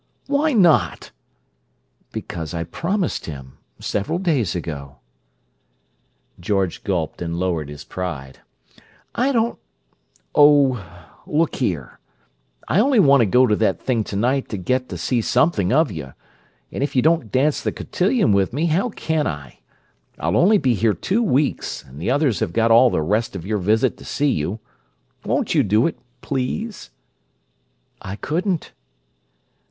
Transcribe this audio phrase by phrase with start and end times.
[0.25, 1.11] "Why not?"
[2.11, 3.59] "Because I promised him.
[3.77, 4.95] Several days ago."
[6.39, 8.39] George gulped, and lowered his pride,
[9.13, 11.99] "I don't—oh, look here!
[12.67, 15.91] I only want to go to that thing tonight to get to see something of
[15.91, 16.13] you;
[16.71, 19.59] and if you don't dance the cotillion with me, how can I?
[20.17, 23.45] I'll only be here two weeks, and the others have got all the rest of
[23.45, 24.61] your visit to see you.
[25.23, 26.89] Won't you do it, please?"
[28.01, 28.71] "I couldn't."